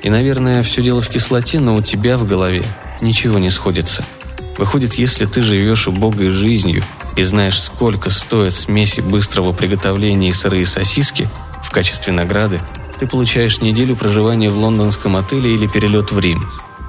И, 0.03 0.09
наверное, 0.09 0.63
все 0.63 0.83
дело 0.83 0.99
в 0.99 1.07
кислоте, 1.07 1.61
но 1.61 1.75
у 1.75 1.81
тебя 1.81 2.17
в 2.17 2.27
голове 2.27 2.65
ничего 2.99 3.39
не 3.39 3.49
сходится– 3.49 4.03
Выходит, 4.57 4.93
если 4.93 5.25
ты 5.25 5.41
живешь 5.41 5.87
убогой 5.87 6.29
жизнью 6.29 6.83
и 7.17 7.23
знаешь, 7.23 7.61
сколько 7.61 8.09
стоят 8.09 8.53
смеси 8.53 9.01
быстрого 9.01 9.51
приготовления 9.51 10.29
и 10.29 10.33
сырые 10.33 10.65
сосиски, 10.65 11.27
в 11.61 11.71
качестве 11.71 12.13
награды 12.13 12.61
ты 12.99 13.07
получаешь 13.07 13.61
неделю 13.61 13.95
проживания 13.95 14.49
в 14.49 14.57
лондонском 14.57 15.15
отеле 15.15 15.53
или 15.53 15.67
перелет 15.67 16.11
в 16.11 16.19
Рим. 16.19 16.45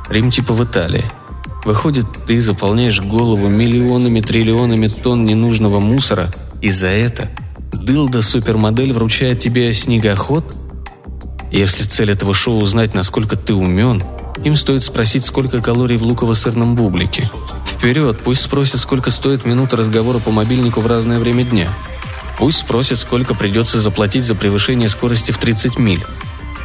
Рим 0.08 0.30
типа 0.30 0.52
в 0.52 0.64
Италии. 0.64 1.04
Выходит, 1.64 2.06
ты 2.26 2.40
заполняешь 2.40 3.00
голову 3.00 3.48
миллионами, 3.48 4.20
триллионами 4.20 4.88
тонн 4.88 5.24
ненужного 5.24 5.80
мусора, 5.80 6.30
и 6.62 6.70
за 6.70 6.88
это 6.88 7.28
дылда-супермодель 7.72 8.92
вручает 8.92 9.40
тебе 9.40 9.72
снегоход? 9.72 10.44
Если 11.50 11.84
цель 11.84 12.10
этого 12.10 12.34
шоу 12.34 12.60
узнать, 12.60 12.94
насколько 12.94 13.36
ты 13.36 13.54
умен– 13.54 14.02
им 14.44 14.54
стоит 14.54 14.84
спросить, 14.84 15.24
сколько 15.24 15.60
калорий 15.60 15.96
в 15.96 16.02
луково-сырном 16.02 16.76
бублике. 16.76 17.28
Вперед, 17.66 18.20
пусть 18.22 18.42
спросят, 18.42 18.80
сколько 18.80 19.10
стоит 19.10 19.44
минута 19.44 19.76
разговора 19.76 20.18
по 20.18 20.30
мобильнику 20.30 20.80
в 20.80 20.86
разное 20.86 21.18
время 21.18 21.44
дня. 21.44 21.70
Пусть 22.38 22.58
спросят, 22.58 22.98
сколько 22.98 23.34
придется 23.34 23.80
заплатить 23.80 24.24
за 24.24 24.34
превышение 24.34 24.88
скорости 24.88 25.32
в 25.32 25.38
30 25.38 25.78
миль. 25.78 26.04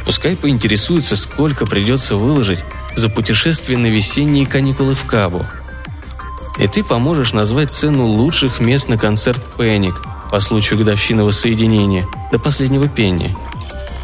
Пускай 0.04 0.36
поинтересуются, 0.36 1.16
сколько 1.16 1.64
придется 1.64 2.16
выложить 2.16 2.64
за 2.94 3.08
путешествие 3.08 3.78
на 3.78 3.86
весенние 3.86 4.46
каникулы 4.46 4.94
в 4.94 5.04
Кабу. 5.06 5.46
И 6.58 6.66
ты 6.66 6.84
поможешь 6.84 7.32
назвать 7.32 7.72
цену 7.72 8.06
лучших 8.06 8.60
мест 8.60 8.88
на 8.88 8.98
концерт 8.98 9.42
«Пэник» 9.56 10.02
по 10.30 10.40
случаю 10.40 10.78
годовщины 10.78 11.24
воссоединения 11.24 12.06
до 12.30 12.38
последнего 12.38 12.88
пенни. 12.88 13.34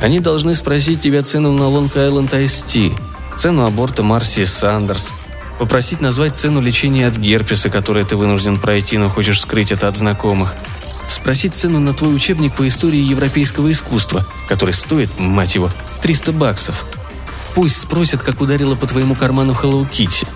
Они 0.01 0.21
должны 0.21 0.55
спросить 0.55 1.01
тебя 1.01 1.23
цену 1.23 1.53
на 1.53 1.65
Лонг-Айленд 1.65 2.31
Ice 2.31 2.95
цену 3.37 3.65
аборта 3.65 4.03
Марси 4.03 4.45
Сандерс, 4.45 5.13
попросить 5.59 6.01
назвать 6.01 6.37
цену 6.37 6.61
лечения 6.61 7.07
от 7.07 7.17
герпеса, 7.17 7.71
которое 7.71 8.05
ты 8.05 8.17
вынужден 8.17 8.59
пройти, 8.59 8.99
но 8.99 9.09
хочешь 9.09 9.41
скрыть 9.41 9.73
это 9.73 9.89
от 9.89 9.97
знакомых, 9.97 10.55
спросить 11.09 11.55
цену 11.55 11.81
на 11.81 11.95
твой 11.95 12.15
учебник 12.15 12.55
по 12.55 12.67
истории 12.67 13.01
европейского 13.01 13.71
искусства, 13.71 14.27
который 14.49 14.75
стоит, 14.75 15.19
мать 15.19 15.55
его, 15.55 15.71
300 16.03 16.33
баксов. 16.33 16.87
Пусть 17.55 17.81
спросят, 17.81 18.23
как 18.23 18.41
ударила 18.41 18.77
по 18.77 18.87
твоему 18.87 19.15
карману 19.15 19.53
Hello 19.53 19.89
Kitty. 19.91 20.27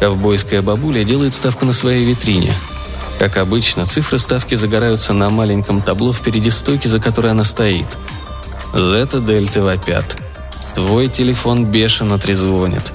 Ковбойская 0.00 0.62
бабуля 0.62 1.04
делает 1.04 1.34
ставку 1.34 1.64
на 1.64 1.72
своей 1.72 2.04
витрине. 2.04 2.54
Как 3.18 3.36
обычно, 3.36 3.86
цифры 3.86 4.18
ставки 4.18 4.54
загораются 4.54 5.12
на 5.12 5.28
маленьком 5.30 5.82
табло 5.82 6.12
впереди 6.12 6.50
стойки, 6.50 6.86
за 6.86 7.00
которой 7.00 7.32
она 7.32 7.44
стоит. 7.44 7.86
Зета 8.74 9.20
дельты 9.20 9.62
вопят– 9.62 10.16
Твой 10.78 11.08
телефон 11.08 11.64
бешено 11.64 12.20
трезвонит. 12.20 12.92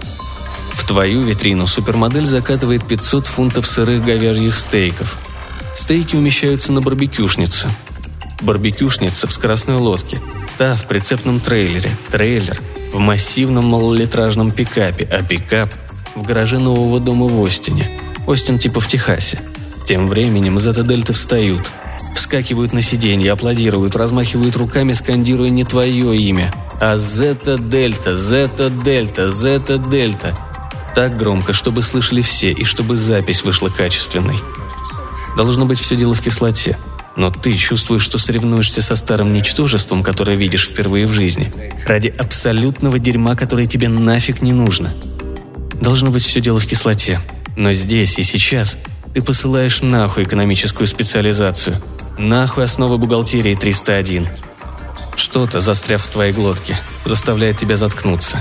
В 0.72 0.88
твою 0.88 1.24
витрину 1.24 1.68
супермодель 1.68 2.26
закатывает 2.26 2.88
500 2.88 3.28
фунтов 3.28 3.68
сырых 3.68 4.06
говяжьих 4.06 4.56
стейков. 4.56 5.18
Стейки 5.74 6.16
умещаются 6.16 6.72
на 6.72 6.82
барбекюшнице. 6.82 7.70
Барбекюшница 8.42 9.28
в 9.28 9.34
скоростной 9.34 9.78
лодке. 9.78 10.20
Та 10.58 10.76
в 10.76 10.86
прицепном 10.86 11.40
трейлере. 11.40 11.90
Трейлер 12.10 12.60
в 12.94 13.00
массивном 13.00 13.66
малолитражном 13.66 14.52
пикапе, 14.52 15.06
а 15.12 15.24
пикап 15.24 15.74
в 16.16 16.22
гараже 16.22 16.60
нового 16.60 17.00
дома 17.00 17.28
в 17.28 17.44
Остине. 17.44 18.00
Остин 18.28 18.60
типа 18.60 18.80
в 18.80 18.88
Техасе. 18.88 19.40
Тем 19.88 20.08
временем 20.08 20.60
зета-дельты 20.60 21.14
встают. 21.14 21.72
Вскакивают 22.16 22.72
на 22.72 22.84
сиденье, 22.84 23.32
аплодируют, 23.32 23.96
размахивают 23.96 24.56
руками, 24.56 24.94
скандируя 24.94 25.50
не 25.50 25.64
твое 25.64 26.16
имя, 26.16 26.54
а 26.80 26.96
зета-дельта, 26.96 28.16
зета-дельта, 28.16 29.32
зета-дельта. 29.32 30.38
Так 30.94 31.18
громко, 31.18 31.54
чтобы 31.54 31.82
слышали 31.82 32.22
все 32.22 32.52
и 32.52 32.64
чтобы 32.64 32.96
запись 32.96 33.44
вышла 33.44 33.70
качественной. 33.70 34.38
Должно 35.36 35.66
быть 35.66 35.80
все 35.80 35.96
дело 35.96 36.14
в 36.14 36.22
кислоте. 36.22 36.78
Но 37.16 37.30
ты 37.30 37.54
чувствуешь, 37.54 38.02
что 38.02 38.18
соревнуешься 38.18 38.82
со 38.82 38.96
старым 38.96 39.34
ничтожеством, 39.34 40.02
которое 40.02 40.36
видишь 40.36 40.68
впервые 40.68 41.06
в 41.06 41.12
жизни, 41.12 41.52
ради 41.86 42.08
абсолютного 42.08 42.98
дерьма, 42.98 43.36
которое 43.36 43.68
тебе 43.68 43.88
нафиг 43.88 44.42
не 44.42 44.52
нужно. 44.52 44.94
Должно 45.80 46.10
быть 46.10 46.24
все 46.24 46.42
дело 46.42 46.60
в 46.60 46.66
кислоте. 46.66 47.20
Но 47.56 47.72
здесь 47.74 48.18
и 48.18 48.24
сейчас 48.24 48.78
ты 49.14 49.22
посылаешь 49.22 49.82
нахуй 49.82 50.24
экономическую 50.24 50.88
специализацию. 50.88 51.80
Нахуй 52.18 52.64
основы 52.64 52.98
бухгалтерии 52.98 53.54
301. 53.54 54.28
Что-то, 55.16 55.60
застряв 55.60 56.04
в 56.04 56.08
твоей 56.08 56.34
глотке, 56.34 56.80
заставляет 57.06 57.58
тебя 57.58 57.76
заткнуться. 57.76 58.40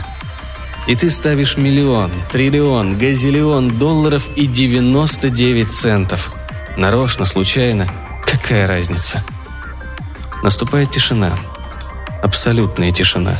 И 0.86 0.94
ты 0.94 1.10
ставишь 1.10 1.56
миллион, 1.58 2.12
триллион, 2.30 2.96
газиллион 2.96 3.78
долларов 3.78 4.28
и 4.34 4.46
99 4.46 5.70
центов. 5.70 6.34
Нарочно, 6.76 7.24
случайно. 7.24 7.86
Какая 8.24 8.66
разница? 8.66 9.22
Наступает 10.42 10.90
тишина. 10.90 11.38
Абсолютная 12.22 12.92
тишина. 12.92 13.38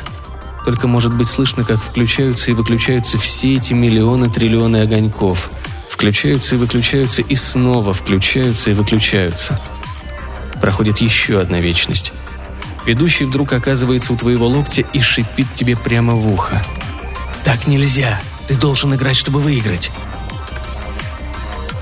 Только 0.65 0.87
может 0.87 1.17
быть 1.17 1.27
слышно, 1.27 1.65
как 1.65 1.83
включаются 1.83 2.51
и 2.51 2.55
выключаются 2.55 3.19
все 3.19 3.57
эти 3.57 3.73
миллионы 3.73 4.31
триллионы 4.31 4.79
огоньков. 4.79 5.51
Включаются 5.89 6.55
и 6.55 6.59
выключаются 6.59 7.23
и 7.23 7.35
снова 7.35 7.93
включаются 7.93 8.71
и 8.71 8.75
выключаются. 8.75 9.61
Проходит 10.61 10.99
еще 10.99 11.41
одна 11.41 11.59
вечность. 11.59 12.13
Ведущий 12.87 13.25
вдруг 13.25 13.53
оказывается 13.53 14.13
у 14.13 14.17
твоего 14.17 14.47
локтя 14.47 14.83
и 14.93 15.01
шипит 15.01 15.47
тебе 15.55 15.77
прямо 15.77 16.15
в 16.15 16.31
ухо. 16.33 16.63
«Так 17.45 17.67
нельзя! 17.67 18.21
Ты 18.47 18.57
должен 18.57 18.95
играть, 18.95 19.17
чтобы 19.17 19.41
выиграть!» 19.41 19.91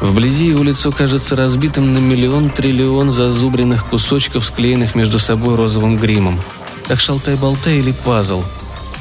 Вблизи 0.00 0.47
его 0.47 0.62
лицо 0.62 0.92
кажется 0.92 1.37
разбитым 1.37 1.92
на 1.92 1.99
миллион-триллион 1.99 3.11
зазубренных 3.11 3.87
кусочков, 3.87 4.47
склеенных 4.47 4.95
между 4.95 5.19
собой 5.19 5.57
розовым 5.57 5.99
гримом. 5.99 6.40
Как 6.88 7.00
шалтай-болтай 7.00 7.78
или 7.78 7.92
пазл. 7.92 8.42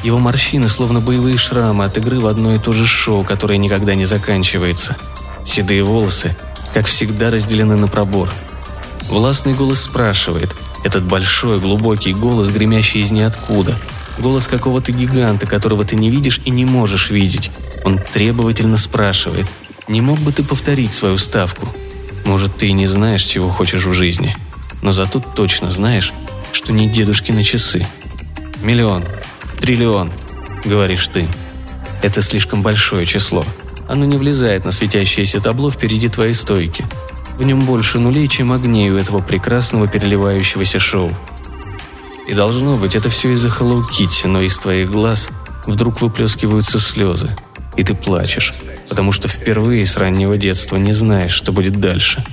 Его 0.03 0.19
морщины, 0.19 0.67
словно 0.67 0.99
боевые 0.99 1.37
шрамы 1.37 1.85
от 1.85 1.97
игры 1.97 2.19
в 2.19 2.27
одно 2.27 2.53
и 2.53 2.59
то 2.59 2.73
же 2.73 2.85
шоу, 2.85 3.23
которое 3.23 3.57
никогда 3.57 3.95
не 3.95 4.05
заканчивается. 4.05 4.97
Седые 5.45 5.83
волосы, 5.83 6.35
как 6.73 6.85
всегда, 6.85 7.31
разделены 7.31 7.77
на 7.77 7.87
пробор. 7.87 8.29
Властный 9.09 9.53
голос 9.53 9.81
спрашивает. 9.81 10.53
Этот 10.83 11.05
большой, 11.05 11.61
глубокий 11.61 12.13
голос, 12.13 12.49
гремящий 12.49 13.01
из 13.01 13.11
ниоткуда. 13.11 13.77
Голос 14.19 14.47
какого-то 14.49 14.91
гиганта, 14.91 15.47
которого 15.47 15.85
ты 15.85 15.95
не 15.95 16.09
видишь 16.09 16.41
и 16.43 16.51
не 16.51 16.65
можешь 16.65 17.09
видеть. 17.09 17.51
Он 17.85 17.99
требовательно 18.13 18.77
спрашивает– 18.77 19.47
не 19.89 20.01
мог 20.01 20.19
бы 20.19 20.31
ты 20.31 20.43
повторить 20.43 20.93
свою 20.93 21.17
ставку? 21.17 21.67
Может, 22.23 22.55
ты 22.57 22.67
и 22.67 22.73
не 22.73 22.87
знаешь, 22.87 23.23
чего 23.23 23.49
хочешь 23.49 23.85
в 23.85 23.93
жизни, 23.93 24.37
но 24.83 24.91
зато 24.91 25.19
точно 25.19 25.71
знаешь, 25.71 26.13
что 26.51 26.71
не 26.71 26.87
дедушки 26.87 27.31
на 27.31 27.43
часы. 27.43 27.85
Миллион, 28.61 29.03
триллион, 29.59 30.13
говоришь 30.63 31.07
ты. 31.07 31.27
Это 32.03 32.21
слишком 32.21 32.61
большое 32.61 33.05
число. 33.05 33.43
Оно 33.87 34.05
не 34.05 34.17
влезает 34.17 34.63
на 34.63 34.71
светящееся 34.71 35.41
табло 35.41 35.71
впереди 35.71 36.07
твоей 36.07 36.35
стойки. 36.35 36.85
В 37.39 37.43
нем 37.43 37.61
больше 37.65 37.97
нулей, 37.97 38.27
чем 38.27 38.51
огней 38.51 38.91
у 38.91 38.97
этого 38.97 39.19
прекрасного 39.19 39.87
переливающегося 39.87 40.79
шоу. 40.79 41.11
И 42.27 42.33
должно 42.35 42.77
быть, 42.77 42.95
это 42.95 43.09
все 43.09 43.31
из-за 43.31 43.49
Хэллоу 43.49 43.83
но 44.25 44.41
из 44.41 44.57
твоих 44.59 44.91
глаз 44.91 45.31
вдруг 45.65 45.99
выплескиваются 46.01 46.79
слезы, 46.79 47.35
и 47.75 47.83
ты 47.83 47.95
плачешь, 47.95 48.53
потому 48.89 49.11
что 49.11 49.27
впервые 49.27 49.85
с 49.85 49.95
раннего 49.95 50.35
детства 50.35 50.77
не 50.77 50.91
знаешь, 50.91 51.31
что 51.31 51.51
будет 51.51 51.79
дальше. 51.79 52.25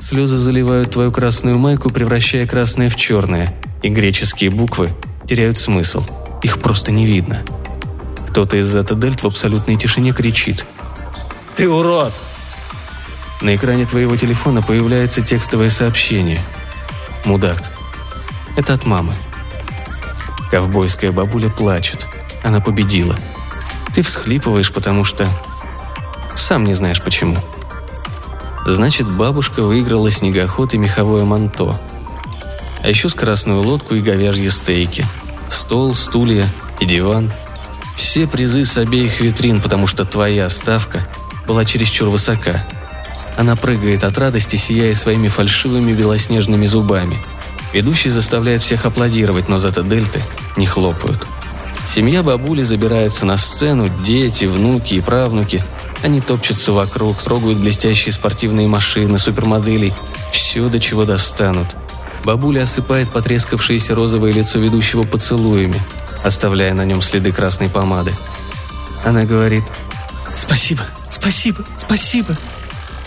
Слезы 0.00 0.36
заливают 0.36 0.92
твою 0.92 1.12
красную 1.12 1.58
майку, 1.58 1.90
превращая 1.90 2.46
красное 2.46 2.88
в 2.88 2.96
черное, 2.96 3.54
и 3.82 3.88
греческие 3.88 4.50
буквы 4.50 4.90
теряют 5.26 5.58
смысл. 5.58 6.04
Их 6.42 6.58
просто 6.60 6.92
не 6.92 7.04
видно. 7.04 7.42
Кто-то 8.28 8.56
из 8.56 8.70
зета 8.72 8.94
дельт 8.94 9.22
в 9.22 9.26
абсолютной 9.26 9.76
тишине 9.76 10.12
кричит. 10.12 10.64
«Ты 11.54 11.68
урод!» 11.68 12.12
На 13.40 13.54
экране 13.54 13.84
твоего 13.84 14.16
телефона 14.16 14.62
появляется 14.62 15.22
текстовое 15.22 15.70
сообщение. 15.70 16.42
«Мудак». 17.24 17.72
Это 18.56 18.74
от 18.74 18.86
мамы. 18.86 19.14
Ковбойская 20.50 21.12
бабуля 21.12 21.50
плачет. 21.50 22.06
Она 22.42 22.60
победила. 22.60 23.16
Ты 23.94 24.02
всхлипываешь, 24.02 24.72
потому 24.72 25.04
что 25.04 25.28
сам 26.38 26.64
не 26.64 26.74
знаешь 26.74 27.02
почему. 27.02 27.36
Значит, 28.64 29.10
бабушка 29.10 29.62
выиграла 29.62 30.10
снегоход 30.10 30.74
и 30.74 30.78
меховое 30.78 31.24
манто. 31.24 31.80
А 32.82 32.88
еще 32.88 33.08
скоростную 33.08 33.62
лодку 33.62 33.94
и 33.94 34.00
говяжьи 34.00 34.48
стейки. 34.50 35.04
Стол, 35.48 35.94
стулья 35.94 36.48
и 36.80 36.84
диван. 36.84 37.32
Все 37.96 38.26
призы 38.26 38.64
с 38.64 38.76
обеих 38.76 39.20
витрин, 39.20 39.60
потому 39.60 39.86
что 39.86 40.04
твоя 40.04 40.48
ставка 40.48 41.08
была 41.46 41.64
чересчур 41.64 42.08
высока. 42.08 42.64
Она 43.36 43.56
прыгает 43.56 44.04
от 44.04 44.16
радости, 44.18 44.56
сияя 44.56 44.94
своими 44.94 45.28
фальшивыми 45.28 45.92
белоснежными 45.92 46.66
зубами. 46.66 47.24
Ведущий 47.72 48.10
заставляет 48.10 48.62
всех 48.62 48.84
аплодировать, 48.86 49.48
но 49.48 49.58
зато 49.58 49.82
дельты 49.82 50.22
не 50.56 50.66
хлопают. 50.66 51.26
Семья 51.86 52.22
бабули 52.22 52.62
забирается 52.62 53.24
на 53.24 53.36
сцену, 53.36 53.88
дети, 54.04 54.44
внуки 54.44 54.94
и 54.94 55.00
правнуки– 55.00 55.64
они 56.02 56.20
топчутся 56.20 56.72
вокруг, 56.72 57.20
трогают 57.20 57.58
блестящие 57.58 58.12
спортивные 58.12 58.68
машины, 58.68 59.18
супермоделей. 59.18 59.92
Все, 60.32 60.68
до 60.68 60.78
чего 60.78 61.04
достанут. 61.04 61.68
Бабуля 62.24 62.64
осыпает 62.64 63.10
потрескавшееся 63.10 63.94
розовое 63.94 64.32
лицо 64.32 64.58
ведущего 64.58 65.04
поцелуями, 65.04 65.80
оставляя 66.24 66.74
на 66.74 66.84
нем 66.84 67.02
следы 67.02 67.32
красной 67.32 67.68
помады. 67.68 68.12
Она 69.04 69.24
говорит 69.24 69.64
«Спасибо, 70.34 70.82
спасибо, 71.10 71.64
спасибо». 71.76 72.36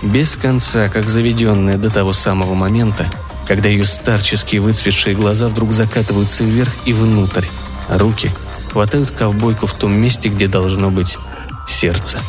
Без 0.02 0.36
конца, 0.36 0.90
как 0.90 1.10
заведенная 1.10 1.78
до 1.78 1.92
того 1.92 2.14
самого 2.14 2.56
момента, 2.56 3.06
когда 3.48 3.70
ее 3.70 3.86
старческие 3.86 4.62
выцветшие 4.62 5.16
глаза 5.16 5.48
вдруг 5.48 5.74
закатываются 5.74 6.44
вверх 6.44 6.72
и 6.86 6.94
внутрь, 6.94 7.46
а 7.88 7.98
руки 7.98 8.32
хватают 8.72 9.12
ковбойку 9.12 9.68
в 9.68 9.74
том 9.74 9.92
месте, 9.92 10.30
где 10.30 10.48
должно 10.48 10.90
быть 10.90 11.18
сердце. 11.68 12.20